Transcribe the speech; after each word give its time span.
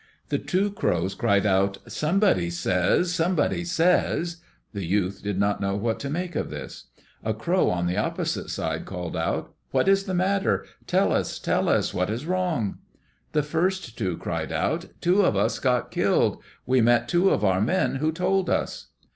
The 0.29 0.39
two 0.39 0.71
crows 0.71 1.13
cried 1.13 1.45
out, 1.45 1.77
"Somebody 1.87 2.49
says. 2.49 3.13
Somebody 3.13 3.63
says." 3.63 4.37
The 4.73 4.83
youth 4.83 5.21
did 5.21 5.37
not 5.37 5.61
know 5.61 5.75
what 5.75 5.99
to 5.99 6.09
make 6.09 6.35
of 6.35 6.49
this. 6.49 6.85
A 7.23 7.35
crow 7.35 7.69
on 7.69 7.85
the 7.85 7.97
opposite 7.97 8.49
side 8.49 8.85
called 8.85 9.15
out, 9.15 9.53
"What 9.69 9.87
is 9.87 10.05
the 10.05 10.15
matter? 10.15 10.65
Tell 10.87 11.13
us! 11.13 11.37
Tell 11.37 11.69
us! 11.69 11.93
What 11.93 12.09
is 12.09 12.25
wrong?" 12.25 12.79
The 13.33 13.43
first 13.43 13.95
two 13.95 14.17
cried 14.17 14.51
out, 14.51 14.85
"Two 15.01 15.21
of 15.21 15.35
us 15.35 15.59
got 15.59 15.91
killed. 15.91 16.41
We 16.65 16.81
met 16.81 17.07
two 17.07 17.29
of 17.29 17.45
our 17.45 17.61
men 17.61 17.97
who 17.97 18.11
told 18.11 18.49
us." 18.49 18.87